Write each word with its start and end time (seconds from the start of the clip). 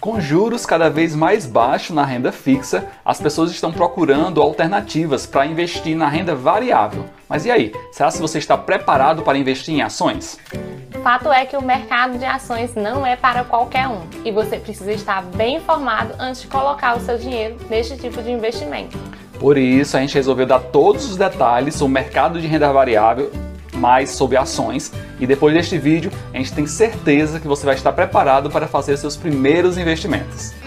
Com 0.00 0.20
juros 0.20 0.64
cada 0.64 0.88
vez 0.88 1.12
mais 1.12 1.44
baixos 1.44 1.90
na 1.90 2.04
renda 2.04 2.30
fixa, 2.30 2.86
as 3.04 3.20
pessoas 3.20 3.50
estão 3.50 3.72
procurando 3.72 4.40
alternativas 4.40 5.26
para 5.26 5.44
investir 5.44 5.96
na 5.96 6.08
renda 6.08 6.36
variável. 6.36 7.04
Mas 7.28 7.44
e 7.44 7.50
aí? 7.50 7.72
Será 7.90 8.12
que 8.12 8.18
você 8.18 8.38
está 8.38 8.56
preparado 8.56 9.22
para 9.22 9.36
investir 9.36 9.74
em 9.74 9.82
ações? 9.82 10.38
Fato 11.02 11.32
é 11.32 11.44
que 11.44 11.56
o 11.56 11.62
mercado 11.62 12.16
de 12.16 12.24
ações 12.24 12.76
não 12.76 13.04
é 13.04 13.16
para 13.16 13.42
qualquer 13.42 13.88
um 13.88 14.02
e 14.24 14.30
você 14.30 14.56
precisa 14.56 14.92
estar 14.92 15.20
bem 15.20 15.56
informado 15.56 16.14
antes 16.16 16.42
de 16.42 16.46
colocar 16.46 16.96
o 16.96 17.00
seu 17.00 17.18
dinheiro 17.18 17.56
neste 17.68 17.96
tipo 17.96 18.22
de 18.22 18.30
investimento. 18.30 18.96
Por 19.40 19.58
isso, 19.58 19.96
a 19.96 20.00
gente 20.00 20.14
resolveu 20.14 20.46
dar 20.46 20.60
todos 20.60 21.10
os 21.10 21.16
detalhes 21.16 21.74
sobre 21.74 21.90
o 21.90 21.94
mercado 21.94 22.40
de 22.40 22.46
renda 22.46 22.72
variável 22.72 23.32
mais 23.78 24.10
sobre 24.10 24.36
ações 24.36 24.92
e 25.18 25.26
depois 25.26 25.54
deste 25.54 25.78
vídeo 25.78 26.10
a 26.34 26.36
gente 26.36 26.52
tem 26.52 26.66
certeza 26.66 27.40
que 27.40 27.46
você 27.46 27.64
vai 27.64 27.74
estar 27.74 27.92
preparado 27.92 28.50
para 28.50 28.66
fazer 28.66 28.96
seus 28.96 29.16
primeiros 29.16 29.78
investimentos. 29.78 30.57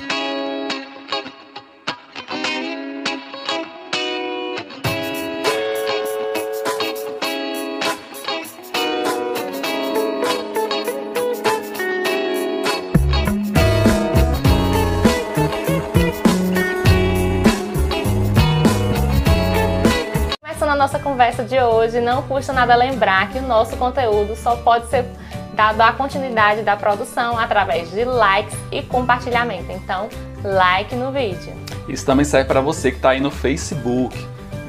Conversa 21.21 21.43
de 21.43 21.59
hoje, 21.61 22.01
não 22.01 22.23
custa 22.23 22.51
nada 22.51 22.75
lembrar 22.75 23.29
que 23.29 23.37
o 23.37 23.43
nosso 23.43 23.77
conteúdo 23.77 24.35
só 24.35 24.55
pode 24.55 24.87
ser 24.87 25.05
dado 25.53 25.79
à 25.79 25.91
continuidade 25.91 26.63
da 26.63 26.75
produção 26.75 27.37
através 27.37 27.91
de 27.91 28.03
likes 28.03 28.57
e 28.71 28.81
compartilhamento. 28.81 29.71
Então, 29.71 30.09
like 30.43 30.95
no 30.95 31.11
vídeo. 31.11 31.53
Isso 31.87 32.03
também 32.07 32.25
serve 32.25 32.47
para 32.47 32.59
você 32.59 32.89
que 32.89 32.97
está 32.97 33.11
aí 33.11 33.19
no 33.19 33.29
Facebook. 33.29 34.17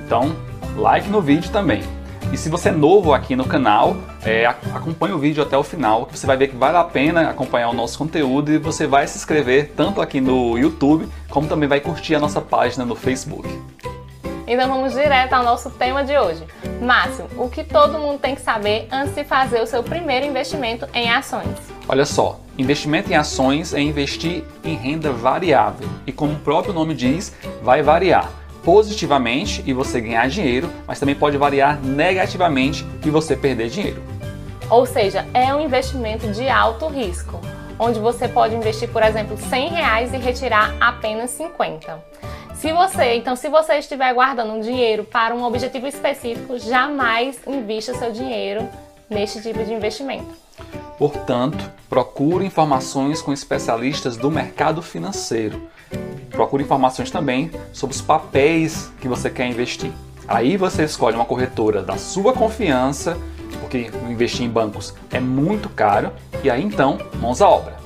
Então, 0.05 0.37
like 0.77 1.09
no 1.09 1.23
vídeo 1.23 1.51
também. 1.51 1.83
E 2.31 2.37
se 2.37 2.51
você 2.51 2.69
é 2.69 2.73
novo 2.73 3.15
aqui 3.15 3.35
no 3.35 3.47
canal, 3.47 3.97
é, 4.23 4.45
acompanhe 4.45 5.15
o 5.15 5.19
vídeo 5.19 5.43
até 5.43 5.57
o 5.57 5.63
final, 5.63 6.05
que 6.05 6.19
você 6.19 6.27
vai 6.27 6.37
ver 6.37 6.49
que 6.49 6.57
vale 6.57 6.77
a 6.77 6.85
pena 6.85 7.31
acompanhar 7.31 7.71
o 7.71 7.73
nosso 7.73 7.97
conteúdo 7.97 8.53
e 8.53 8.59
você 8.59 8.87
vai 8.87 9.07
se 9.07 9.17
inscrever 9.17 9.73
tanto 9.75 10.03
aqui 10.03 10.21
no 10.21 10.59
YouTube, 10.59 11.09
como 11.31 11.49
também 11.49 11.67
vai 11.67 11.81
curtir 11.81 12.15
a 12.15 12.21
nossa 12.21 12.43
página 12.43 12.85
no 12.85 12.95
Facebook. 12.95 13.49
Então 14.47 14.69
vamos 14.69 14.93
direto 14.93 15.33
ao 15.35 15.45
nosso 15.45 15.71
tema 15.71 16.05
de 16.05 16.19
hoje. 16.19 16.45
Márcio, 16.81 17.27
o 17.37 17.49
que 17.49 17.63
todo 17.63 17.99
mundo 17.99 18.19
tem 18.19 18.35
que 18.35 18.41
saber 18.41 18.89
antes 18.91 19.15
de 19.15 19.25
fazer 19.25 19.61
o 19.63 19.67
seu 19.67 19.83
primeiro 19.83 20.27
investimento 20.27 20.87
em 20.93 21.11
ações? 21.11 21.57
Olha 21.89 22.05
só, 22.05 22.41
investimento 22.59 23.11
em 23.11 23.15
ações 23.15 23.73
é 23.73 23.81
investir 23.81 24.45
em 24.65 24.75
renda 24.75 25.13
variável 25.13 25.89
e, 26.07 26.13
como 26.13 26.33
o 26.33 26.39
próprio 26.41 26.75
nome 26.75 26.95
diz, 26.95 27.35
vai 27.63 27.83
variar 27.83 28.31
positivamente 28.65 29.63
e 29.67 29.73
você 29.73 30.01
ganhar 30.01 30.29
dinheiro, 30.29 30.71
mas 30.87 30.99
também 30.99 31.15
pode 31.15 31.37
variar 31.37 31.81
negativamente 31.81 32.87
e 33.05 33.11
você 33.11 33.37
perder 33.37 33.69
dinheiro. 33.69 34.03
Ou 34.71 34.87
seja, 34.87 35.27
é 35.35 35.55
um 35.55 35.61
investimento 35.61 36.29
de 36.33 36.49
alto 36.49 36.87
risco, 36.87 37.41
onde 37.79 37.99
você 37.99 38.29
pode 38.29 38.55
investir, 38.55 38.89
por 38.89 39.03
exemplo, 39.03 39.37
100 39.37 39.69
reais 39.69 40.15
e 40.15 40.17
retirar 40.17 40.75
apenas 40.81 41.31
50. 41.31 42.01
Se 42.63 42.73
você, 42.73 43.17
então, 43.17 43.35
se 43.35 43.49
você 43.49 43.79
estiver 43.79 44.15
guardando 44.15 44.53
um 44.53 44.61
dinheiro 44.61 45.03
para 45.03 45.35
um 45.35 45.43
objetivo 45.43 45.89
específico, 45.89 46.61
jamais 46.61 47.41
invista 47.45 47.93
seu 47.93 48.13
dinheiro 48.13 48.69
neste 49.11 49.43
tipo 49.43 49.65
de 49.65 49.75
investimento. 49.75 50.33
Portanto, 50.97 51.69
procure 51.91 52.47
informações 52.47 53.21
com 53.21 53.33
especialistas 53.33 54.17
do 54.17 54.31
mercado 54.31 54.81
financeiro. 54.81 55.61
Procure 56.31 56.63
informações 56.63 57.11
também 57.11 57.51
sobre 57.73 57.97
os 57.97 58.01
papéis 58.01 58.93
que 59.01 59.09
você 59.09 59.29
quer 59.29 59.49
investir. 59.49 59.91
Aí 60.29 60.57
você 60.57 60.85
escolhe 60.85 61.17
uma 61.17 61.25
corretora 61.25 61.83
da 61.83 61.97
sua 61.97 62.33
confiança, 62.33 63.19
porque 63.59 63.91
investir 64.09 64.47
em 64.47 64.49
bancos 64.49 64.95
é 65.11 65.19
muito 65.19 65.69
caro, 65.69 66.13
e 66.45 66.49
aí 66.49 66.63
então, 66.63 66.97
mãos 67.21 67.43
à 67.43 67.49
obra. 67.49 67.82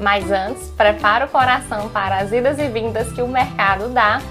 Mas 0.00 0.32
antes, 0.32 0.68
prepare 0.70 1.26
o 1.26 1.28
coração 1.28 1.90
para 1.90 2.16
as 2.16 2.32
idas 2.32 2.58
e 2.58 2.66
vindas 2.68 3.12
que 3.12 3.20
o 3.20 3.28
mercado 3.28 3.88
dá 3.88 4.22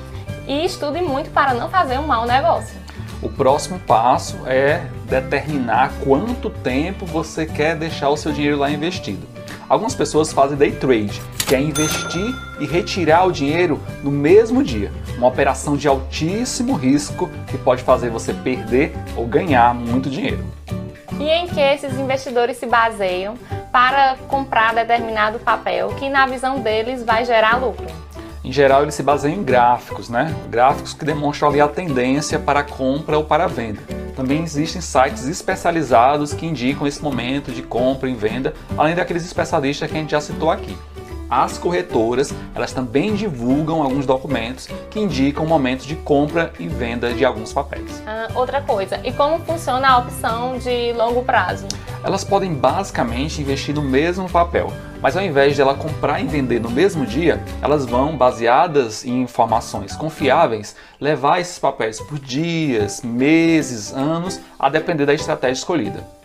e 0.48 0.66
estude 0.66 1.00
muito 1.00 1.30
para 1.30 1.54
não 1.54 1.70
fazer 1.70 2.00
um 2.00 2.08
mau 2.08 2.26
negócio. 2.26 2.76
O 3.22 3.30
próximo 3.30 3.78
passo 3.80 4.38
é 4.48 4.88
determinar 5.06 5.92
quanto 6.04 6.50
tempo 6.50 7.06
você 7.06 7.46
quer 7.46 7.76
deixar 7.76 8.10
o 8.10 8.18
seu 8.18 8.32
dinheiro 8.32 8.58
lá 8.58 8.72
investido. 8.72 9.28
Algumas 9.68 9.94
pessoas 9.94 10.34
fazem 10.34 10.58
day 10.58 10.72
trade, 10.72 11.22
que 11.48 11.54
é 11.54 11.62
investir 11.62 12.34
e 12.60 12.66
retirar 12.66 13.28
o 13.28 13.32
dinheiro 13.32 13.80
no 14.02 14.10
mesmo 14.10 14.64
dia. 14.64 14.92
Uma 15.18 15.28
operação 15.28 15.78
de 15.78 15.88
altíssimo 15.88 16.74
risco 16.74 17.30
que 17.46 17.58
pode 17.60 17.84
fazer 17.84 18.10
você 18.10 18.34
perder 18.34 18.94
ou 19.16 19.28
ganhar 19.28 19.76
muito 19.76 20.10
dinheiro. 20.10 20.44
E 21.20 21.30
em 21.30 21.48
que 21.48 21.60
esses 21.60 21.94
investidores 22.00 22.58
se 22.58 22.66
baseiam 22.66 23.36
para 23.72 24.18
comprar 24.28 24.74
determinado 24.74 25.40
papel 25.40 25.90
que, 25.96 26.10
na 26.10 26.26
visão 26.26 26.60
deles, 26.60 27.04
vai 27.04 27.26
gerar 27.26 27.58
lucro. 27.58 27.88
Em 28.44 28.52
geral, 28.52 28.84
eles 28.84 28.96
se 28.96 29.04
baseiam 29.04 29.36
em 29.36 29.44
gráficos, 29.44 30.10
né? 30.10 30.34
Gráficos 30.50 30.94
que 30.94 31.06
demonstram 31.06 31.50
ali 31.50 31.62
a 31.62 31.68
tendência 31.68 32.40
para 32.40 32.62
a 32.62 32.64
compra 32.64 33.18
ou 33.18 33.24
para 33.24 33.44
a 33.44 33.48
venda. 33.48 33.82
Também 34.16 34.44
existem 34.44 34.82
sites 34.82 35.28
especializados 35.28 36.34
que 36.34 36.46
indicam 36.46 36.88
esse 36.88 37.02
momento 37.02 37.52
de 37.52 37.62
compra 37.62 38.10
e 38.10 38.14
venda, 38.14 38.54
além 38.78 38.96
daqueles 38.96 39.26
especialistas 39.26 39.90
que 39.90 39.96
a 39.96 40.00
gente 40.00 40.12
já 40.12 40.22
citou 40.22 40.50
aqui. 40.50 40.76
As 41.30 41.60
corretoras, 41.60 42.34
elas 42.56 42.74
também 42.74 43.14
divulgam 43.14 43.84
alguns 43.84 44.06
documentos 44.06 44.68
que 44.90 45.00
indicam 45.00 45.46
momentos 45.46 45.86
de 45.86 45.96
compra 45.96 46.52
e 46.60 46.68
venda 46.68 47.14
de 47.14 47.24
alguns 47.24 47.54
papéis. 47.54 48.02
Ah, 48.08 48.30
outra 48.34 48.62
coisa, 48.62 49.00
e 49.04 49.12
como 49.12 49.38
funciona 49.46 49.90
a 49.90 49.98
opção 50.00 50.58
de 50.58 50.92
longo 50.94 51.24
prazo? 51.24 51.68
Elas 52.04 52.24
podem 52.24 52.54
basicamente 52.54 53.42
investir 53.42 53.76
no 53.76 53.84
mesmo 53.84 54.28
papel, 54.28 54.74
mas 55.02 55.16
ao 55.16 55.24
invés 55.24 55.56
de 55.56 55.62
ela 55.62 55.76
comprar 55.76 56.20
e 56.20 56.26
vender 56.26 56.60
no 56.60 56.72
mesmo 56.72 57.06
dia, 57.06 57.44
elas 57.62 57.86
vão, 57.86 58.18
baseadas 58.18 59.06
em 59.06 59.22
informações 59.22 59.96
confiáveis, 59.96 60.76
levar 61.00 61.40
esses 61.40 61.60
papéis 61.60 62.00
por 62.00 62.18
dias, 62.18 63.04
meses, 63.04 63.94
anos, 63.94 64.40
a 64.58 64.68
depender 64.68 65.06
da 65.06 65.14
estratégia 65.14 65.60
escolhida 65.60 66.19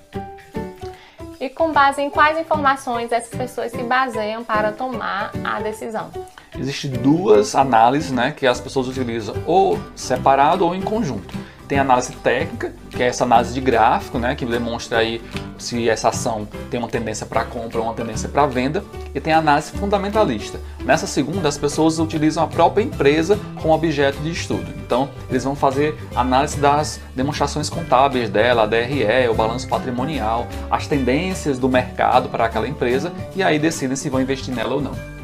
com 1.55 1.73
base 1.73 2.03
em 2.03 2.11
quais 2.11 2.39
informações 2.39 3.13
essas 3.13 3.37
pessoas 3.37 3.71
se 3.71 3.83
baseiam 3.83 4.45
para 4.45 4.73
tomar 4.73 5.33
a 5.45 5.61
decisão. 5.61 6.11
Existem 6.59 6.91
duas 6.91 7.55
análises 7.55 8.11
né, 8.11 8.33
que 8.33 8.47
as 8.47 8.61
pessoas 8.61 8.89
utilizam 8.89 9.35
ou 9.47 9.79
separado 9.95 10.65
ou 10.65 10.75
em 10.75 10.83
conjunto. 10.83 11.35
Tem 11.67 11.79
análise 11.79 12.13
técnica, 12.17 12.73
que 12.91 13.03
é 13.03 13.07
essa 13.07 13.25
análise 13.25 13.55
de 13.55 13.61
gráfico, 13.61 14.19
né, 14.19 14.35
que 14.35 14.45
demonstra 14.45 14.99
aí 14.99 15.23
se 15.59 15.89
essa 15.89 16.09
ação 16.09 16.47
tem 16.71 16.79
uma 16.79 16.89
tendência 16.89 17.25
para 17.25 17.45
compra 17.45 17.79
ou 17.79 17.87
uma 17.87 17.95
tendência 17.95 18.29
para 18.29 18.47
venda, 18.47 18.85
e 19.15 19.21
tem 19.21 19.33
a 19.33 19.39
análise 19.39 19.73
fundamentalista. 19.73 20.61
Nessa 20.85 21.07
segunda, 21.07 21.49
as 21.49 21.57
pessoas 21.57 21.99
utilizam 21.99 22.45
a 22.45 22.47
própria 22.47 22.83
empresa 22.83 23.39
como 23.63 23.73
objeto 23.73 24.19
de 24.19 24.31
estudo. 24.31 24.67
Então, 24.85 25.09
eles 25.31 25.45
vão 25.45 25.55
fazer 25.55 25.97
análise 26.15 26.59
das 26.59 27.01
demonstrações 27.15 27.71
contábeis 27.71 28.29
dela, 28.29 28.65
a 28.65 28.67
DRE, 28.67 29.29
o 29.31 29.35
balanço 29.35 29.69
patrimonial, 29.69 30.47
as 30.71 30.87
tendências 30.87 31.59
do 31.59 31.69
mercado 31.69 32.29
para 32.29 32.45
aquela 32.45 32.69
empresa 32.69 33.13
e 33.35 33.43
aí 33.43 33.59
decidem 33.59 33.97
se 33.97 34.11
vão 34.11 34.21
investir 34.21 34.55
nela 34.55 34.75
ou 34.75 34.83
não. 34.83 35.15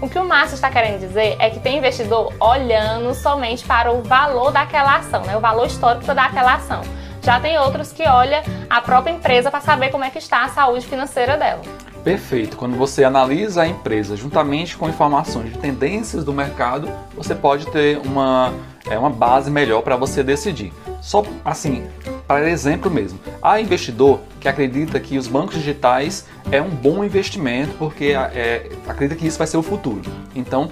O 0.00 0.08
que 0.10 0.18
o 0.18 0.24
Márcio 0.24 0.54
está 0.54 0.70
querendo 0.70 1.00
dizer 1.00 1.36
é 1.38 1.48
que 1.48 1.58
tem 1.58 1.78
investidor 1.78 2.32
olhando 2.38 3.14
somente 3.14 3.64
para 3.64 3.90
o 3.90 4.02
valor 4.02 4.52
daquela 4.52 4.96
ação, 4.96 5.22
né? 5.22 5.36
o 5.36 5.40
valor 5.40 5.66
histórico 5.66 6.14
daquela 6.14 6.54
ação. 6.54 6.82
Já 7.22 7.40
tem 7.40 7.58
outros 7.58 7.92
que 7.92 8.06
olham 8.06 8.42
a 8.68 8.80
própria 8.80 9.12
empresa 9.12 9.50
para 9.50 9.60
saber 9.60 9.90
como 9.90 10.04
é 10.04 10.10
que 10.10 10.18
está 10.18 10.44
a 10.44 10.48
saúde 10.48 10.86
financeira 10.86 11.36
dela. 11.36 11.62
Perfeito. 12.04 12.56
Quando 12.56 12.76
você 12.76 13.02
analisa 13.02 13.62
a 13.62 13.66
empresa 13.66 14.14
juntamente 14.16 14.76
com 14.76 14.88
informações 14.88 15.52
de 15.52 15.58
tendências 15.58 16.22
do 16.22 16.32
mercado, 16.32 16.88
você 17.16 17.34
pode 17.34 17.66
ter 17.66 17.98
uma, 17.98 18.52
é, 18.88 18.96
uma 18.96 19.10
base 19.10 19.50
melhor 19.50 19.82
para 19.82 19.96
você 19.96 20.22
decidir. 20.22 20.72
Só 21.00 21.24
assim, 21.44 21.84
para 22.26 22.50
exemplo 22.50 22.90
mesmo, 22.90 23.18
há 23.40 23.60
investidor 23.60 24.20
que 24.40 24.48
acredita 24.48 24.98
que 24.98 25.16
os 25.16 25.28
bancos 25.28 25.56
digitais 25.56 26.26
é 26.50 26.60
um 26.60 26.70
bom 26.70 27.04
investimento 27.04 27.74
porque 27.78 28.06
é, 28.06 28.68
acredita 28.86 29.18
que 29.18 29.26
isso 29.26 29.38
vai 29.38 29.46
ser 29.46 29.56
o 29.56 29.62
futuro. 29.62 30.02
Então, 30.34 30.70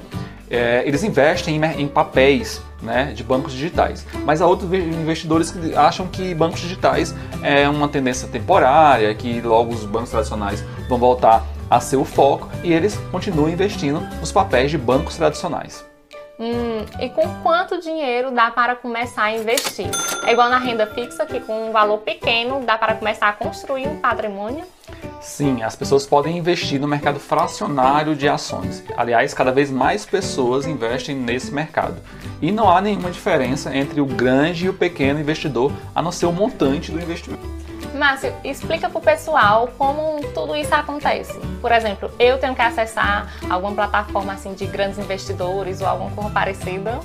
é, 0.51 0.83
eles 0.87 1.03
investem 1.03 1.56
em, 1.56 1.83
em 1.83 1.89
papéis 1.89 2.61
né, 2.83 3.12
de 3.15 3.25
bancos 3.25 3.53
digitais. 3.53 4.06
Mas 4.25 4.41
há 4.41 4.47
outros 4.47 4.73
investidores 4.73 5.51
que 5.51 5.75
acham 5.75 6.06
que 6.06 6.35
bancos 6.35 6.61
digitais 6.61 7.15
é 7.43 7.69
uma 7.69 7.89
tendência 7.89 8.29
temporária, 8.29 9.15
que 9.15 9.41
logo 9.41 9.73
os 9.73 9.85
bancos 9.85 10.11
tradicionais 10.11 10.65
vão 10.89 10.99
voltar 10.99 11.47
a 11.71 11.81
ser 11.81 11.97
o 11.97 12.05
foco 12.05 12.49
e 12.62 12.73
eles 12.73 12.97
continuam 13.11 13.49
investindo 13.49 14.01
nos 14.21 14.31
papéis 14.31 14.71
de 14.71 14.79
bancos 14.79 15.17
tradicionais. 15.17 15.85
Hum, 16.38 16.84
e 17.00 17.08
com 17.10 17.22
quanto 17.42 17.81
dinheiro 17.81 18.32
dá 18.32 18.50
para 18.50 18.75
começar 18.75 19.25
a 19.25 19.36
investir? 19.36 19.88
É 20.26 20.32
igual 20.32 20.50
na 20.50 20.58
renda 20.58 20.84
fixa, 20.86 21.25
que 21.25 21.38
com 21.38 21.69
um 21.69 21.72
valor 21.72 21.98
pequeno 21.98 22.60
dá 22.64 22.76
para 22.76 22.96
começar 22.96 23.28
a 23.28 23.32
construir 23.32 23.86
um 23.86 24.00
patrimônio? 24.00 24.64
Sim, 25.20 25.62
as 25.62 25.76
pessoas 25.76 26.06
podem 26.06 26.36
investir 26.36 26.81
no 26.81 26.88
mercado 26.88 27.20
fracionário 27.20 28.16
de 28.16 28.28
ações. 28.28 28.84
Aliás, 28.96 29.32
cada 29.32 29.52
vez 29.52 29.70
mais 29.70 30.04
pessoas 30.04 30.66
investem 30.66 31.14
nesse 31.14 31.52
mercado. 31.52 31.96
E 32.42 32.50
não 32.50 32.69
há 32.69 32.81
nenhuma 32.81 33.10
diferença 33.10 33.75
entre 33.75 34.00
o 34.00 34.06
grande 34.06 34.66
e 34.66 34.69
o 34.69 34.75
pequeno 34.75 35.20
investidor, 35.20 35.72
a 35.94 36.02
não 36.02 36.12
ser 36.12 36.26
o 36.26 36.32
montante 36.32 36.90
do 36.90 37.00
investimento. 37.00 37.63
Márcio, 37.96 38.32
explica 38.44 38.88
para 38.88 38.99
o 38.99 39.00
pessoal 39.00 39.69
como 39.79 40.20
tudo 40.32 40.55
isso 40.56 40.75
acontece. 40.75 41.38
Por 41.61 41.73
exemplo, 41.73 42.11
eu 42.19 42.38
tenho 42.38 42.55
que 42.55 42.62
acessar 42.62 43.32
alguma 43.49 43.73
plataforma 43.73 44.32
assim 44.32 44.52
de 44.55 44.67
grandes 44.67 44.99
investidores 44.99 45.81
ou 45.81 45.87
alguma 45.87 46.11
coisa 46.11 46.31
parecida? 46.31 47.00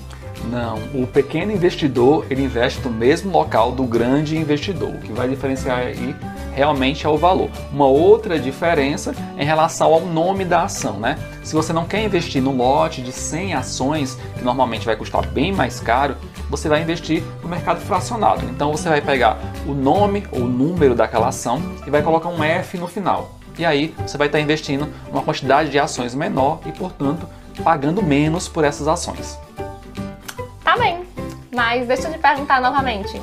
Não, 0.45 0.77
o 0.94 1.06
pequeno 1.06 1.51
investidor 1.51 2.25
ele 2.30 2.44
investe 2.44 2.81
no 2.81 2.89
mesmo 2.89 3.31
local 3.31 3.71
do 3.71 3.83
grande 3.83 4.38
investidor. 4.38 4.89
O 4.89 5.00
que 5.00 5.12
vai 5.12 5.27
diferenciar 5.27 5.80
aí 5.80 6.15
realmente 6.53 7.06
é 7.06 7.09
o 7.09 7.18
valor. 7.18 7.50
Uma 7.71 7.88
outra 7.88 8.39
diferença 8.39 9.13
em 9.38 9.45
relação 9.45 9.94
ao 9.94 10.01
nome 10.01 10.44
da 10.45 10.63
ação, 10.63 11.00
né? 11.00 11.18
Se 11.44 11.53
você 11.53 11.71
não 11.71 11.86
quer 11.86 12.03
investir 12.03 12.41
no 12.41 12.56
lote 12.56 13.01
de 13.01 13.12
100 13.12 13.53
ações, 13.53 14.18
que 14.38 14.44
normalmente 14.44 14.86
vai 14.86 14.95
custar 14.95 15.25
bem 15.27 15.53
mais 15.53 15.80
caro, 15.80 16.15
você 16.50 16.68
vai 16.68 16.81
investir 16.81 17.24
no 17.42 17.48
mercado 17.48 17.80
fracionado. 17.81 18.44
Então 18.46 18.72
você 18.72 18.90
vai 18.90 19.01
pegar 19.01 19.38
o 19.68 19.74
nome 19.74 20.28
ou 20.31 20.42
o 20.42 20.48
número 20.48 20.96
daquela 20.96 21.28
ação 21.28 21.62
e 21.86 21.90
vai 21.90 22.01
colocar 22.01 22.30
um 22.30 22.44
F 22.44 22.78
no 22.78 22.88
final. 22.88 23.36
E 23.57 23.66
aí 23.66 23.94
você 24.00 24.18
vai 24.18 24.28
estar 24.28 24.40
investindo 24.40 24.88
uma 25.12 25.22
quantidade 25.22 25.69
de 25.69 25.78
ações 25.78 26.16
menor 26.16 26.60
e, 26.66 26.72
portanto, 26.72 27.28
pagando 27.63 28.01
menos 28.01 28.48
por 28.48 28.63
essas 28.63 28.88
ações. 28.88 29.38
Tá 30.63 30.78
bem, 30.78 31.04
mas 31.54 31.88
deixa 31.88 32.07
eu 32.07 32.13
te 32.13 32.19
perguntar 32.19 32.62
novamente. 32.62 33.22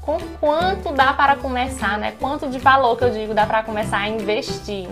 Com 0.00 0.18
quanto 0.40 0.92
dá 0.92 1.12
para 1.12 1.36
começar, 1.36 1.98
né? 1.98 2.14
Quanto 2.18 2.48
de 2.48 2.58
valor 2.58 2.96
que 2.96 3.04
eu 3.04 3.10
digo 3.10 3.34
dá 3.34 3.44
para 3.44 3.62
começar 3.62 3.98
a 3.98 4.08
investir? 4.08 4.88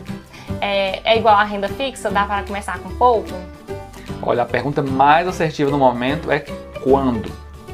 É, 0.61 1.01
é 1.05 1.19
igual 1.19 1.37
à 1.37 1.45
renda 1.45 1.69
fixa? 1.69 2.11
Dá 2.11 2.25
para 2.25 2.43
começar 2.43 2.79
com 2.79 2.91
pouco? 2.91 3.31
Olha, 4.23 4.43
a 4.43 4.47
pergunta 4.47 4.83
mais 4.83 5.27
assertiva 5.27 5.71
no 5.71 5.79
momento 5.79 6.31
é 6.31 6.41
quando? 6.83 7.31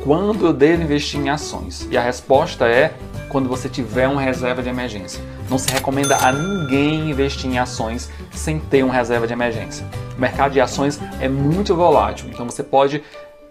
Quando 0.07 0.47
eu 0.47 0.53
devo 0.53 0.85
investir 0.85 1.19
em 1.19 1.29
ações? 1.29 1.89
E 1.91 1.99
a 1.99 2.01
resposta 2.01 2.69
é 2.69 2.93
quando 3.29 3.49
você 3.49 3.69
tiver 3.69 4.07
uma 4.07 4.23
reserva 4.23 4.63
de 4.63 4.69
emergência. 4.69 5.21
Não 5.51 5.59
se 5.59 5.69
recomenda 5.69 6.17
a 6.19 6.31
ninguém 6.31 7.11
investir 7.11 7.51
em 7.51 7.59
ações 7.59 8.09
sem 8.31 8.61
ter 8.61 8.85
uma 8.85 8.95
reserva 8.95 9.27
de 9.27 9.33
emergência. 9.33 9.85
O 10.17 10.21
mercado 10.21 10.53
de 10.53 10.61
ações 10.61 11.01
é 11.21 11.29
muito 11.29 11.75
volátil, 11.75 12.29
então 12.29 12.49
você 12.49 12.63
pode 12.63 13.03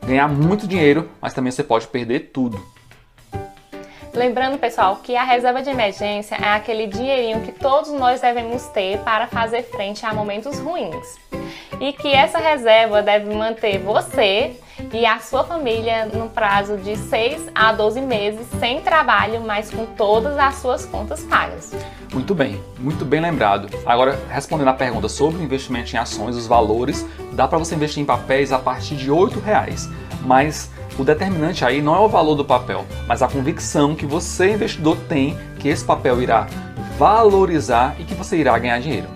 ganhar 0.07 0.29
muito 0.29 0.65
dinheiro, 0.65 1.09
mas 1.19 1.33
também 1.33 1.51
você 1.51 1.61
pode 1.61 1.87
perder 1.87 2.31
tudo. 2.31 2.57
Lembrando, 4.13 4.57
pessoal, 4.57 5.01
que 5.03 5.13
a 5.13 5.25
reserva 5.25 5.61
de 5.61 5.69
emergência 5.69 6.35
é 6.35 6.53
aquele 6.53 6.87
dinheirinho 6.87 7.41
que 7.41 7.51
todos 7.51 7.91
nós 7.91 8.21
devemos 8.21 8.65
ter 8.67 8.99
para 8.99 9.27
fazer 9.27 9.63
frente 9.63 10.05
a 10.05 10.13
momentos 10.13 10.57
ruins. 10.57 11.19
E 11.81 11.91
que 11.91 12.13
essa 12.13 12.37
reserva 12.37 13.01
deve 13.01 13.35
manter 13.35 13.77
você 13.79 14.55
e 14.93 15.05
a 15.05 15.19
sua 15.19 15.43
família 15.43 16.05
no 16.05 16.29
prazo 16.29 16.77
de 16.77 16.95
6 16.95 17.49
a 17.53 17.71
12 17.71 18.01
meses 18.01 18.47
sem 18.59 18.81
trabalho, 18.81 19.41
mas 19.41 19.69
com 19.69 19.85
todas 19.85 20.37
as 20.37 20.55
suas 20.55 20.85
contas 20.85 21.23
pagas. 21.23 21.73
Muito 22.13 22.33
bem, 22.33 22.61
muito 22.79 23.03
bem 23.03 23.19
lembrado. 23.19 23.69
Agora, 23.85 24.19
respondendo 24.29 24.69
à 24.69 24.73
pergunta 24.73 25.09
sobre 25.09 25.41
o 25.41 25.43
investimento 25.43 25.93
em 25.93 25.99
ações, 25.99 26.35
os 26.35 26.47
valores, 26.47 27.05
dá 27.33 27.47
para 27.47 27.57
você 27.57 27.75
investir 27.75 28.01
em 28.01 28.05
papéis 28.05 28.51
a 28.51 28.59
partir 28.59 28.95
de 28.95 29.09
R$ 29.09 29.41
reais, 29.43 29.89
mas 30.21 30.71
o 30.97 31.03
determinante 31.03 31.65
aí 31.65 31.81
não 31.81 31.95
é 31.95 31.99
o 31.99 32.07
valor 32.07 32.35
do 32.35 32.45
papel, 32.45 32.85
mas 33.07 33.21
a 33.21 33.27
convicção 33.27 33.95
que 33.95 34.05
você, 34.05 34.53
investidor, 34.53 34.97
tem 35.09 35.37
que 35.59 35.67
esse 35.67 35.83
papel 35.83 36.21
irá 36.21 36.47
valorizar 36.97 37.95
e 37.99 38.03
que 38.05 38.13
você 38.13 38.37
irá 38.37 38.57
ganhar 38.57 38.79
dinheiro. 38.79 39.09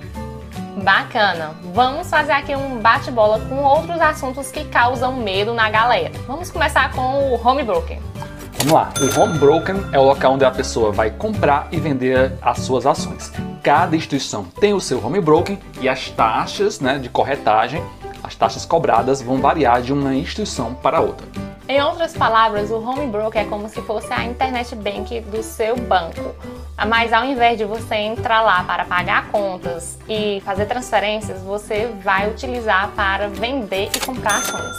Bacana! 0.83 1.51
Vamos 1.73 2.09
fazer 2.09 2.31
aqui 2.31 2.55
um 2.55 2.79
bate-bola 2.79 3.39
com 3.41 3.63
outros 3.63 3.99
assuntos 3.99 4.49
que 4.51 4.63
causam 4.65 5.17
medo 5.17 5.53
na 5.53 5.69
galera. 5.69 6.11
Vamos 6.25 6.49
começar 6.49 6.91
com 6.93 7.33
o 7.33 7.47
home 7.47 7.63
broker. 7.63 7.99
Vamos 8.59 8.73
lá, 8.73 8.89
o 8.99 9.19
home 9.19 9.37
broker 9.37 9.75
é 9.91 9.99
o 9.99 10.03
local 10.03 10.33
onde 10.33 10.45
a 10.45 10.51
pessoa 10.51 10.91
vai 10.91 11.09
comprar 11.11 11.67
e 11.71 11.79
vender 11.79 12.33
as 12.41 12.59
suas 12.59 12.85
ações. 12.85 13.31
Cada 13.63 13.95
instituição 13.95 14.43
tem 14.43 14.73
o 14.73 14.81
seu 14.81 15.03
home 15.05 15.19
broker 15.19 15.57
e 15.81 15.89
as 15.89 16.09
taxas 16.09 16.79
né, 16.79 16.97
de 16.97 17.09
corretagem, 17.09 17.83
as 18.23 18.35
taxas 18.35 18.65
cobradas 18.65 19.21
vão 19.21 19.39
variar 19.39 19.81
de 19.81 19.91
uma 19.93 20.13
instituição 20.13 20.73
para 20.73 21.01
outra. 21.01 21.48
Em 21.69 21.79
outras 21.83 22.17
palavras, 22.17 22.71
o 22.71 22.77
home 22.77 23.05
broker 23.05 23.43
é 23.43 23.45
como 23.45 23.69
se 23.69 23.79
fosse 23.83 24.11
a 24.11 24.25
internet 24.25 24.75
bank 24.75 25.21
do 25.21 25.43
seu 25.43 25.75
banco. 25.75 26.33
Mas 26.87 27.13
ao 27.13 27.23
invés 27.23 27.59
de 27.59 27.63
você 27.63 27.93
entrar 27.93 28.41
lá 28.41 28.63
para 28.63 28.85
pagar 28.85 29.27
contas 29.27 29.99
e 30.09 30.41
fazer 30.43 30.65
transferências, 30.65 31.43
você 31.43 31.93
vai 32.03 32.27
utilizar 32.27 32.89
para 32.95 33.27
vender 33.27 33.87
e 33.95 33.99
comprar 33.99 34.37
ações. 34.37 34.75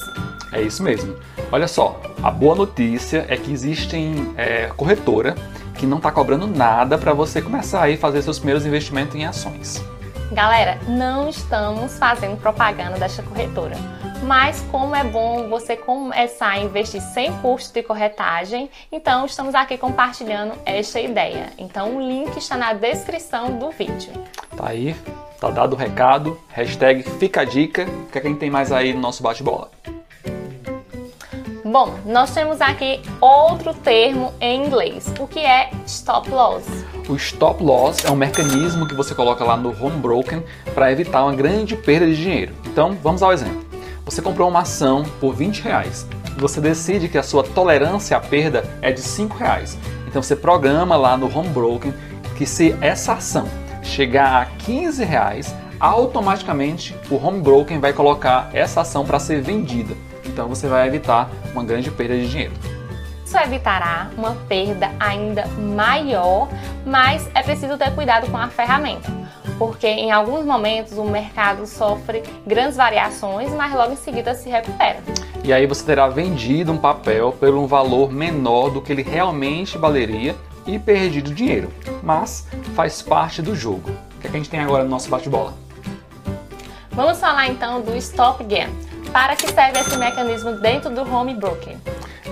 É 0.52 0.60
isso 0.60 0.82
mesmo. 0.82 1.14
Olha 1.52 1.68
só, 1.68 2.00
a 2.24 2.28
boa 2.28 2.56
notícia 2.56 3.24
é 3.28 3.36
que 3.36 3.52
existem 3.52 4.34
é, 4.36 4.66
corretora 4.76 5.36
que 5.76 5.86
não 5.86 5.98
está 5.98 6.10
cobrando 6.10 6.48
nada 6.48 6.98
para 6.98 7.12
você 7.12 7.40
começar 7.40 7.88
a 7.88 7.96
fazer 7.96 8.20
seus 8.22 8.40
primeiros 8.40 8.66
investimentos 8.66 9.14
em 9.14 9.24
ações. 9.24 9.80
Galera, 10.32 10.76
não 10.88 11.28
estamos 11.28 11.96
fazendo 11.98 12.36
propaganda 12.36 12.98
desta 12.98 13.22
corretora, 13.22 13.76
mas 14.22 14.60
como 14.70 14.94
é 14.94 15.04
bom 15.04 15.48
você 15.48 15.76
começar 15.76 16.50
a 16.50 16.58
investir 16.58 17.00
sem 17.00 17.32
custo 17.38 17.74
de 17.74 17.82
corretagem, 17.82 18.70
então 18.90 19.24
estamos 19.24 19.54
aqui 19.54 19.78
compartilhando 19.78 20.54
esta 20.64 21.00
ideia. 21.00 21.50
Então 21.58 21.96
o 21.96 22.00
link 22.00 22.36
está 22.36 22.56
na 22.56 22.72
descrição 22.72 23.58
do 23.58 23.70
vídeo. 23.70 24.12
Tá 24.56 24.68
aí, 24.68 24.94
tá 25.40 25.50
dado 25.50 25.74
o 25.74 25.76
recado, 25.76 26.38
hashtag 26.48 27.02
fica 27.02 27.42
a 27.42 27.44
dica, 27.44 27.84
o 27.84 28.06
que, 28.06 28.18
é 28.18 28.20
que 28.20 28.26
a 28.26 28.30
gente 28.30 28.40
tem 28.40 28.50
mais 28.50 28.72
aí 28.72 28.92
no 28.92 29.00
nosso 29.00 29.22
bate-bola? 29.22 29.70
Bom, 31.64 31.94
nós 32.04 32.34
temos 32.34 32.60
aqui 32.60 33.00
outro 33.20 33.72
termo 33.72 34.34
em 34.40 34.66
inglês, 34.66 35.12
o 35.20 35.26
que 35.28 35.38
é 35.38 35.70
stop 35.86 36.28
loss. 36.28 36.64
O 37.08 37.14
stop 37.14 37.62
loss 37.62 38.04
é 38.04 38.10
um 38.10 38.16
mecanismo 38.16 38.88
que 38.88 38.94
você 38.94 39.14
coloca 39.14 39.44
lá 39.44 39.56
no 39.56 39.70
home 39.70 40.00
broken 40.00 40.42
para 40.74 40.90
evitar 40.90 41.22
uma 41.22 41.34
grande 41.34 41.76
perda 41.76 42.06
de 42.06 42.16
dinheiro. 42.16 42.54
Então, 42.66 42.98
vamos 43.00 43.22
ao 43.22 43.32
exemplo. 43.32 43.69
Você 44.10 44.20
comprou 44.20 44.48
uma 44.48 44.62
ação 44.62 45.04
por 45.20 45.36
20 45.36 45.62
reais. 45.62 46.04
Você 46.36 46.60
decide 46.60 47.08
que 47.08 47.16
a 47.16 47.22
sua 47.22 47.44
tolerância 47.44 48.16
à 48.16 48.20
perda 48.20 48.68
é 48.82 48.90
de 48.90 49.00
5 49.00 49.36
reais. 49.36 49.78
Então 50.08 50.20
você 50.20 50.34
programa 50.34 50.96
lá 50.96 51.16
no 51.16 51.32
home 51.32 51.50
broken 51.50 51.94
que 52.36 52.44
se 52.44 52.76
essa 52.80 53.12
ação 53.12 53.46
chegar 53.84 54.42
a 54.42 54.46
15 54.46 55.04
reais, 55.04 55.54
automaticamente 55.78 56.96
o 57.08 57.24
home 57.24 57.40
broken 57.40 57.78
vai 57.78 57.92
colocar 57.92 58.50
essa 58.52 58.80
ação 58.80 59.06
para 59.06 59.20
ser 59.20 59.42
vendida. 59.42 59.94
Então 60.26 60.48
você 60.48 60.66
vai 60.66 60.88
evitar 60.88 61.30
uma 61.52 61.62
grande 61.62 61.88
perda 61.88 62.18
de 62.18 62.28
dinheiro. 62.28 62.52
Isso 63.30 63.38
evitará 63.38 64.10
uma 64.18 64.34
perda 64.48 64.90
ainda 64.98 65.46
maior, 65.56 66.48
mas 66.84 67.30
é 67.32 67.40
preciso 67.44 67.78
ter 67.78 67.94
cuidado 67.94 68.28
com 68.28 68.36
a 68.36 68.48
ferramenta, 68.48 69.08
porque 69.56 69.86
em 69.86 70.10
alguns 70.10 70.44
momentos 70.44 70.98
o 70.98 71.04
mercado 71.04 71.64
sofre 71.64 72.24
grandes 72.44 72.76
variações, 72.76 73.52
mas 73.52 73.72
logo 73.72 73.92
em 73.92 73.96
seguida 73.96 74.34
se 74.34 74.50
recupera. 74.50 74.98
E 75.44 75.52
aí 75.52 75.64
você 75.64 75.84
terá 75.84 76.08
vendido 76.08 76.72
um 76.72 76.76
papel 76.76 77.30
por 77.30 77.54
um 77.54 77.68
valor 77.68 78.10
menor 78.10 78.68
do 78.68 78.82
que 78.82 78.90
ele 78.90 79.04
realmente 79.04 79.78
valeria 79.78 80.34
e 80.66 80.76
perdido 80.76 81.32
dinheiro, 81.32 81.72
mas 82.02 82.48
faz 82.74 83.00
parte 83.00 83.40
do 83.40 83.54
jogo. 83.54 83.92
O 84.16 84.20
que, 84.20 84.26
é 84.26 84.30
que 84.30 84.36
a 84.36 84.40
gente 84.40 84.50
tem 84.50 84.58
agora 84.58 84.82
no 84.82 84.90
nosso 84.90 85.08
bate-bola? 85.08 85.54
Vamos 86.90 87.20
falar 87.20 87.46
então 87.46 87.80
do 87.80 87.96
Stop 87.96 88.42
Gain. 88.42 88.74
Para 89.12 89.36
que 89.36 89.46
serve 89.46 89.78
esse 89.78 89.96
mecanismo 89.96 90.52
dentro 90.52 90.90
do 90.90 91.02
home 91.02 91.34
broker? 91.34 91.76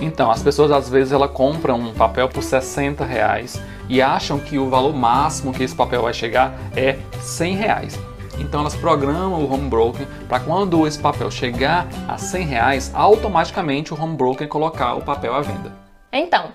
Então, 0.01 0.31
as 0.31 0.41
pessoas 0.41 0.71
às 0.71 0.89
vezes 0.89 1.11
ela 1.11 1.27
compram 1.27 1.79
um 1.79 1.93
papel 1.93 2.29
por 2.29 2.41
60 2.41 3.03
reais 3.03 3.61
e 3.89 4.01
acham 4.01 4.39
que 4.39 4.57
o 4.57 4.69
valor 4.69 4.93
máximo 4.93 5.53
que 5.53 5.63
esse 5.63 5.75
papel 5.75 6.03
vai 6.03 6.13
chegar 6.13 6.53
é 6.75 6.97
100 7.19 7.55
reais. 7.55 7.99
Então 8.39 8.61
elas 8.61 8.75
programam 8.75 9.33
o 9.33 9.53
home 9.53 9.69
broker 9.69 10.07
para 10.27 10.39
quando 10.39 10.87
esse 10.87 10.97
papel 10.97 11.29
chegar 11.29 11.87
a 12.07 12.17
100 12.17 12.45
reais, 12.45 12.91
automaticamente 12.93 13.93
o 13.93 14.01
home 14.01 14.15
broker 14.15 14.47
colocar 14.47 14.95
o 14.95 15.01
papel 15.01 15.33
à 15.33 15.41
venda. 15.41 15.73
Então, 16.11 16.45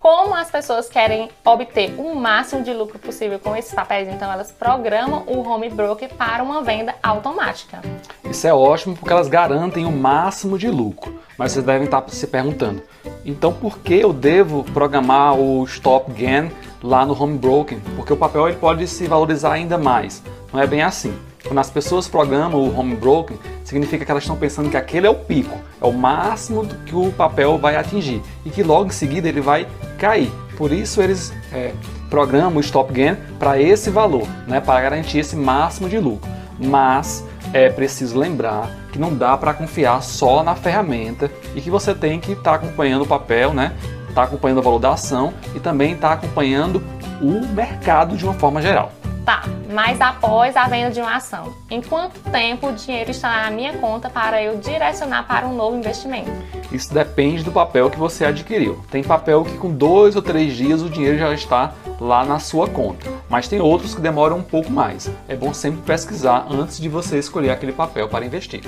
como 0.00 0.34
as 0.34 0.50
pessoas 0.50 0.88
querem 0.88 1.28
obter 1.44 1.94
o 1.98 2.14
máximo 2.14 2.64
de 2.64 2.72
lucro 2.72 2.98
possível 2.98 3.38
com 3.38 3.54
esses 3.54 3.74
papéis, 3.74 4.08
então 4.08 4.32
elas 4.32 4.50
programam 4.50 5.24
o 5.26 5.46
home 5.46 5.68
broker 5.68 6.08
para 6.14 6.42
uma 6.42 6.62
venda 6.62 6.94
automática. 7.02 7.82
Isso 8.24 8.46
é 8.46 8.54
ótimo 8.54 8.96
porque 8.96 9.12
elas 9.12 9.28
garantem 9.28 9.84
o 9.84 9.92
máximo 9.92 10.56
de 10.58 10.70
lucro. 10.70 11.20
Mas 11.36 11.52
vocês 11.52 11.64
devem 11.64 11.84
estar 11.84 12.02
se 12.08 12.26
perguntando: 12.26 12.82
então 13.26 13.52
por 13.52 13.78
que 13.80 13.94
eu 13.94 14.10
devo 14.10 14.64
programar 14.64 15.38
o 15.38 15.62
stop 15.64 16.10
gain 16.12 16.50
lá 16.82 17.04
no 17.04 17.22
home 17.22 17.36
broker? 17.36 17.78
Porque 17.94 18.12
o 18.12 18.16
papel 18.16 18.48
ele 18.48 18.56
pode 18.56 18.86
se 18.88 19.06
valorizar 19.06 19.52
ainda 19.52 19.76
mais. 19.76 20.22
Não 20.50 20.60
é 20.60 20.66
bem 20.66 20.82
assim. 20.82 21.14
Quando 21.46 21.58
as 21.58 21.70
pessoas 21.70 22.06
programam 22.06 22.60
o 22.60 22.78
home 22.78 22.94
broker, 22.94 23.36
significa 23.64 24.04
que 24.04 24.10
elas 24.10 24.22
estão 24.22 24.36
pensando 24.36 24.70
que 24.70 24.76
aquele 24.76 25.06
é 25.06 25.10
o 25.10 25.14
pico, 25.14 25.58
é 25.80 25.86
o 25.86 25.92
máximo 25.92 26.66
que 26.84 26.94
o 26.94 27.10
papel 27.12 27.58
vai 27.58 27.76
atingir 27.76 28.22
e 28.44 28.50
que 28.50 28.62
logo 28.62 28.86
em 28.86 28.90
seguida 28.90 29.28
ele 29.28 29.40
vai 29.40 29.66
cair. 30.00 30.32
Por 30.56 30.72
isso 30.72 31.00
eles 31.00 31.32
é, 31.52 31.72
programa 32.08 32.56
o 32.56 32.60
Stop 32.60 32.92
Gain 32.92 33.16
para 33.38 33.60
esse 33.60 33.90
valor, 33.90 34.26
né, 34.48 34.60
para 34.60 34.80
garantir 34.80 35.18
esse 35.18 35.36
máximo 35.36 35.88
de 35.88 35.98
lucro. 35.98 36.28
Mas 36.58 37.24
é 37.52 37.68
preciso 37.68 38.18
lembrar 38.18 38.70
que 38.92 38.98
não 38.98 39.14
dá 39.14 39.36
para 39.36 39.54
confiar 39.54 40.02
só 40.02 40.42
na 40.42 40.54
ferramenta 40.54 41.30
e 41.54 41.60
que 41.60 41.70
você 41.70 41.94
tem 41.94 42.18
que 42.18 42.32
estar 42.32 42.50
tá 42.50 42.54
acompanhando 42.56 43.02
o 43.02 43.06
papel, 43.06 43.54
né? 43.54 43.72
Está 44.08 44.24
acompanhando 44.24 44.58
o 44.58 44.62
valor 44.62 44.78
da 44.78 44.92
ação 44.92 45.32
e 45.54 45.60
também 45.60 45.92
está 45.92 46.12
acompanhando 46.12 46.82
o 47.20 47.46
mercado 47.54 48.16
de 48.16 48.24
uma 48.24 48.34
forma 48.34 48.60
geral. 48.60 48.92
Tá, 49.24 49.42
mas 49.72 50.00
após 50.00 50.56
a 50.56 50.66
venda 50.66 50.90
de 50.90 51.00
uma 51.00 51.16
ação, 51.16 51.54
em 51.70 51.82
quanto 51.82 52.18
tempo 52.30 52.68
o 52.68 52.72
dinheiro 52.72 53.10
estará 53.10 53.44
na 53.44 53.50
minha 53.50 53.74
conta 53.74 54.08
para 54.08 54.42
eu 54.42 54.56
direcionar 54.58 55.26
para 55.26 55.46
um 55.46 55.54
novo 55.54 55.76
investimento? 55.76 56.30
Isso 56.72 56.92
depende 56.92 57.42
do 57.42 57.52
papel 57.52 57.90
que 57.90 57.98
você 57.98 58.24
adquiriu. 58.24 58.82
Tem 58.90 59.02
papel 59.02 59.44
que 59.44 59.56
com 59.58 59.70
dois 59.70 60.16
ou 60.16 60.22
três 60.22 60.56
dias 60.56 60.82
o 60.82 60.88
dinheiro 60.88 61.18
já 61.18 61.32
está 61.34 61.72
lá 62.00 62.24
na 62.24 62.38
sua 62.38 62.66
conta, 62.66 63.10
mas 63.28 63.46
tem 63.46 63.60
outros 63.60 63.94
que 63.94 64.00
demoram 64.00 64.38
um 64.38 64.42
pouco 64.42 64.70
mais. 64.70 65.10
É 65.28 65.36
bom 65.36 65.52
sempre 65.52 65.82
pesquisar 65.82 66.46
antes 66.50 66.80
de 66.80 66.88
você 66.88 67.18
escolher 67.18 67.50
aquele 67.50 67.72
papel 67.72 68.08
para 68.08 68.24
investir. 68.24 68.62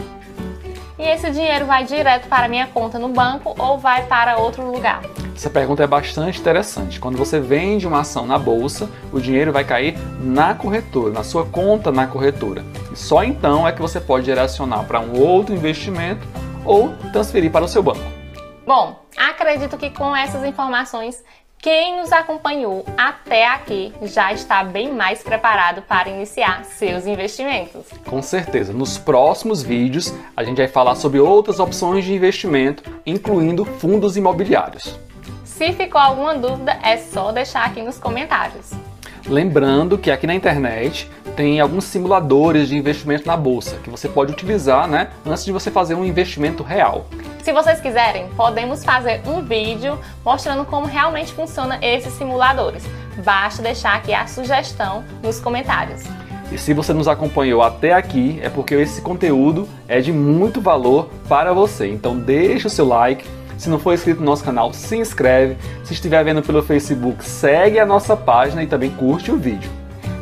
E 1.03 1.05
esse 1.05 1.33
dinheiro 1.33 1.67
vai 1.67 1.85
direto 1.85 2.29
para 2.29 2.47
minha 2.47 2.69
conta 2.69 2.97
no 2.97 3.09
banco 3.09 3.57
ou 3.59 3.77
vai 3.77 4.07
para 4.07 4.37
outro 4.37 4.65
lugar? 4.71 5.03
Essa 5.35 5.51
pergunta 5.51 5.83
é 5.83 5.87
bastante 5.89 6.39
interessante. 6.39 7.01
Quando 7.01 7.19
você 7.19 7.41
vende 7.41 7.89
uma 7.89 8.03
ação 8.03 8.25
na 8.25 8.39
bolsa, 8.39 8.89
o 9.13 9.19
dinheiro 9.19 9.51
vai 9.51 9.65
cair 9.65 9.99
na 10.21 10.55
corretora, 10.55 11.13
na 11.13 11.25
sua 11.25 11.45
conta 11.45 11.91
na 11.91 12.07
corretora. 12.07 12.65
E 12.93 12.97
só 12.97 13.25
então 13.25 13.67
é 13.67 13.73
que 13.73 13.83
você 13.83 14.01
pode 14.01 14.27
direcionar 14.27 14.85
para 14.85 15.01
um 15.01 15.19
outro 15.21 15.53
investimento 15.53 16.25
ou 16.65 16.95
transferir 17.13 17.51
para 17.51 17.65
o 17.65 17.69
seu 17.69 17.83
banco. 17.83 17.99
Bom, 18.65 19.05
acredito 19.17 19.77
que 19.77 19.91
com 19.91 20.15
essas 20.15 20.45
informações 20.45 21.21
quem 21.63 21.97
nos 21.97 22.11
acompanhou 22.11 22.85
até 22.97 23.47
aqui 23.47 23.95
já 24.03 24.33
está 24.33 24.65
bem 24.65 24.93
mais 24.93 25.23
preparado 25.23 25.81
para 25.81 26.09
iniciar 26.09 26.65
seus 26.65 27.07
investimentos. 27.07 27.87
Com 28.05 28.21
certeza, 28.21 28.73
nos 28.73 28.99
próximos 28.99 29.63
vídeos 29.63 30.13
a 30.37 30.43
gente 30.43 30.57
vai 30.57 30.67
falar 30.67 30.97
sobre 30.97 31.21
outras 31.21 31.61
opções 31.61 32.05
de 32.05 32.13
investimento, 32.13 32.83
incluindo 33.07 33.65
fundos 33.65 34.17
imobiliários. 34.17 34.99
Se 35.45 35.73
ficou 35.73 36.01
alguma 36.01 36.35
dúvida, 36.35 36.77
é 36.83 36.97
só 36.97 37.31
deixar 37.31 37.65
aqui 37.65 37.81
nos 37.81 37.97
comentários. 37.97 38.73
Lembrando 39.27 39.97
que 39.97 40.11
aqui 40.11 40.27
na 40.27 40.35
internet 40.35 41.11
tem 41.37 41.61
alguns 41.61 41.85
simuladores 41.85 42.69
de 42.69 42.77
investimento 42.77 43.27
na 43.27 43.37
bolsa 43.37 43.77
que 43.83 43.89
você 43.89 44.09
pode 44.09 44.33
utilizar 44.33 44.89
né, 44.89 45.09
antes 45.25 45.45
de 45.45 45.53
você 45.53 45.71
fazer 45.71 45.95
um 45.95 46.05
investimento 46.05 46.63
real. 46.63 47.07
Se 47.43 47.53
vocês 47.53 47.81
quiserem, 47.81 48.29
podemos 48.37 48.85
fazer 48.85 49.23
um 49.27 49.43
vídeo 49.43 49.99
mostrando 50.25 50.65
como 50.65 50.87
realmente 50.87 51.33
funciona 51.33 51.79
esses 51.81 52.13
simuladores. 52.15 52.85
Basta 53.25 53.63
deixar 53.63 53.95
aqui 53.95 54.13
a 54.13 54.27
sugestão 54.27 55.05
nos 55.23 55.41
comentários. 55.41 56.03
E 56.51 56.59
se 56.59 56.75
você 56.75 56.93
nos 56.93 57.09
acompanhou 57.09 57.63
até 57.63 57.95
aqui, 57.95 58.39
é 58.43 58.51
porque 58.51 58.75
esse 58.75 59.01
conteúdo 59.01 59.67
é 59.89 60.01
de 60.01 60.13
muito 60.13 60.61
valor 60.61 61.09
para 61.27 61.53
você. 61.55 61.89
Então 61.89 62.19
deixa 62.19 62.69
o 62.69 62.71
seu 62.71 62.87
like. 62.87 63.27
Se 63.63 63.71
não 63.71 63.79
for 63.79 63.95
inscrito 63.95 64.19
no 64.19 64.27
nosso 64.27 64.43
canal, 64.43 64.73
se 64.73 64.97
inscreve. 64.97 65.57
Se 65.85 65.93
estiver 65.93 66.25
vendo 66.25 66.43
pelo 66.43 66.65
Facebook, 66.65 67.25
segue 67.25 67.79
a 67.79 67.87
nossa 67.87 68.17
página 68.17 68.61
e 68.61 68.67
também 68.67 68.91
curte 68.91 69.31
o 69.31 69.37
vídeo. 69.37 69.71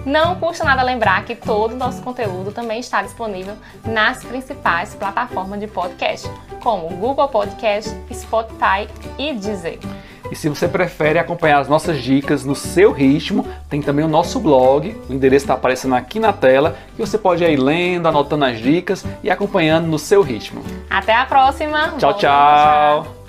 Não 0.04 0.34
custa 0.34 0.62
nada 0.62 0.82
lembrar 0.82 1.24
que 1.24 1.34
todo 1.34 1.72
o 1.72 1.76
nosso 1.76 2.02
conteúdo 2.02 2.52
também 2.52 2.80
está 2.80 3.00
disponível 3.00 3.54
nas 3.82 4.22
principais 4.22 4.94
plataformas 4.94 5.58
de 5.58 5.66
podcast, 5.66 6.30
como 6.62 6.90
Google 6.90 7.28
Podcast, 7.28 7.90
Spotify 8.12 8.86
e 9.18 9.32
Deezer. 9.32 9.78
E 10.30 10.36
se 10.36 10.46
você 10.50 10.68
prefere 10.68 11.18
acompanhar 11.18 11.60
as 11.60 11.68
nossas 11.68 12.02
dicas 12.02 12.44
no 12.44 12.54
seu 12.54 12.92
ritmo, 12.92 13.48
tem 13.70 13.80
também 13.80 14.04
o 14.04 14.08
nosso 14.08 14.38
blog, 14.38 14.94
o 15.08 15.14
endereço 15.14 15.44
está 15.44 15.54
aparecendo 15.54 15.94
aqui 15.94 16.20
na 16.20 16.32
tela, 16.32 16.76
e 16.98 17.00
você 17.00 17.16
pode 17.16 17.42
ir 17.42 17.56
lendo, 17.56 18.06
anotando 18.06 18.44
as 18.44 18.58
dicas 18.58 19.02
e 19.22 19.30
acompanhando 19.30 19.86
no 19.86 19.98
seu 19.98 20.20
ritmo. 20.20 20.62
Até 20.90 21.14
a 21.14 21.24
próxima! 21.24 21.94
Tchau, 21.98 22.14
tchau! 22.18 23.19